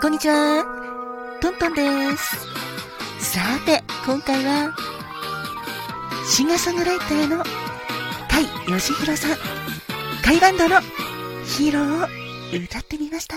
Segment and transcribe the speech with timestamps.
[0.00, 0.64] こんにちは。
[1.42, 2.46] トントンです。
[3.18, 4.74] さて、今回は、
[6.26, 7.44] シンガーソングライターの甲
[8.64, 9.38] 斐義弘さん、甲
[10.24, 10.80] 斐バンドの
[11.44, 13.36] ヒーローを歌ってみました。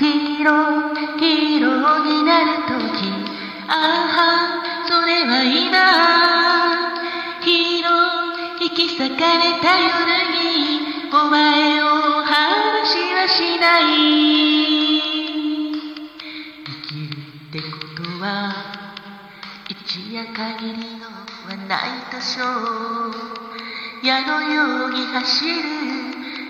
[0.00, 3.04] ヒーロー、ヒーローになるとき、
[3.68, 4.49] ああ、そ
[5.20, 5.76] れは今、
[7.42, 9.88] ヒーロー、引き裂かれた夜
[10.32, 10.80] に、
[11.12, 11.86] お前を
[12.22, 13.82] 話はしない。
[16.64, 18.54] 生きるってことは、
[19.68, 24.06] 一夜限りのはないとしょう。
[24.06, 25.60] 矢のように走る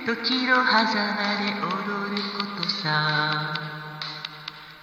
[0.06, 3.52] 時の狭間で踊ることさ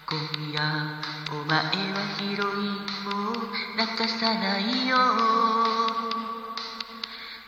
[0.05, 1.67] 今夜お前は
[2.17, 3.35] ヒロインを
[3.75, 4.95] 泣かさないよ。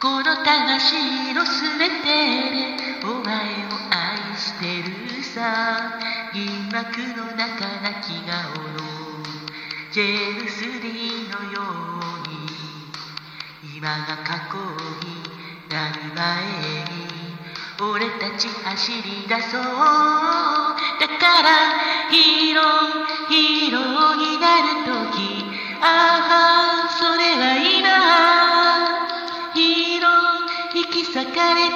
[0.01, 5.97] この魂のすべてでお前を愛してるさ。
[6.33, 8.79] 銀幕の中泣き顔の
[9.93, 13.77] ジェームス・ディのように。
[13.77, 14.57] 今が過去
[15.07, 15.23] に
[15.73, 17.09] なる前に。
[17.81, 19.63] 俺たち走り出そう。
[19.63, 21.49] だから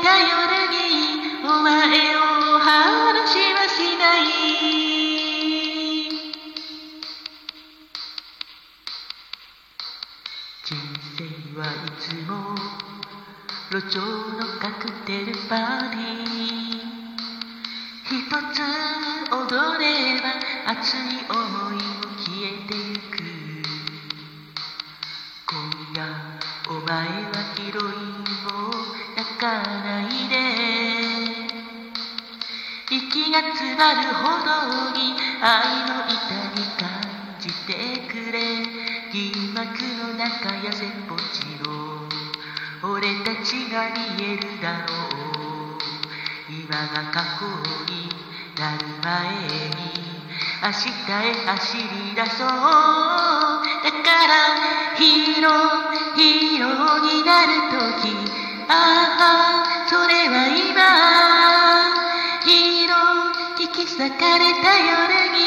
[0.04, 0.28] た夜
[0.68, 0.76] に
[1.46, 2.20] お前を
[2.60, 4.22] 話はしない
[10.66, 10.76] 人
[11.18, 11.24] 生
[11.58, 12.32] はいつも
[13.72, 16.84] 路上のカクテルパーティー
[18.04, 18.60] 一つ
[19.32, 20.24] 踊れば
[20.70, 21.40] 熱い思
[21.72, 23.24] いも消えてゆく。
[25.48, 25.54] 今
[25.96, 26.53] 夜。
[26.70, 27.06] お前は
[27.58, 28.72] ヒロインを
[29.18, 30.34] 泣かないで
[32.90, 36.16] 息が詰まるほどに愛の痛
[36.56, 36.88] み感
[37.40, 38.40] じてくれ
[39.12, 39.68] 銀幕
[40.08, 42.08] の中やせっぽちの
[42.90, 45.34] 俺たちが見えるだろう
[46.50, 47.46] 今が過去
[47.92, 48.08] に
[48.58, 50.14] なる前に
[50.64, 50.88] 明日
[51.28, 52.56] へ走り出そうだ
[53.92, 54.34] から
[57.34, 58.14] なるとき
[58.70, 58.72] あ
[59.18, 60.78] あそれは今
[62.46, 64.94] ヒーロー引き裂かれた夜
[65.34, 65.42] に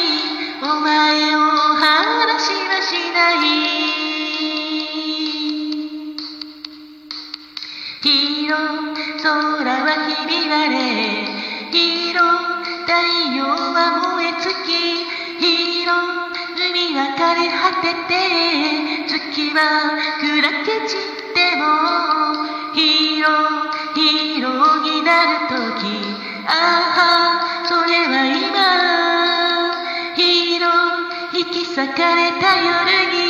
[0.63, 0.91] お前
[1.33, 1.39] を
[1.79, 3.47] 話はしない。
[8.03, 8.57] 色
[9.23, 10.83] 空はひび割れ
[11.71, 12.19] 色
[12.85, 12.91] 太
[13.33, 14.75] 陽は燃え尽き
[15.71, 15.95] 色
[16.53, 16.67] 海
[16.97, 18.11] は枯れ果てて
[19.07, 19.59] 月は
[20.21, 20.25] 砕
[20.65, 21.63] け散っても
[22.73, 25.87] ヒーローヒーローになるとき
[26.47, 28.47] ああそれは今。
[30.15, 32.71] ヒーロー引き裂かれた夜
[33.11, 33.26] に。